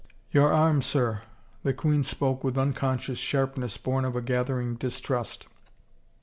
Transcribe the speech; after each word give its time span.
"Your 0.31 0.51
arm, 0.51 0.81
sir." 0.81 1.21
The 1.61 1.75
queen 1.75 2.01
spoke 2.01 2.43
with 2.43 2.57
unconscious 2.57 3.19
sharpness 3.19 3.77
born 3.77 4.03
of 4.03 4.15
a 4.15 4.21
gathering 4.23 4.73
distrust. 4.73 5.47